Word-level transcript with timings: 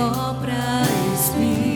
Sopra 0.00 0.80
Espírito 1.12 1.69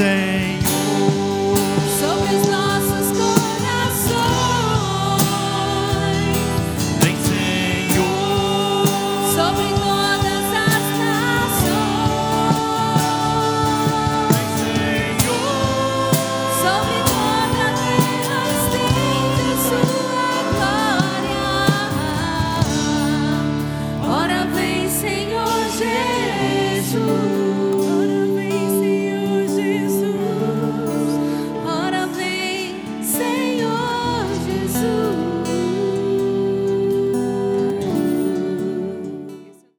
say 0.00 0.29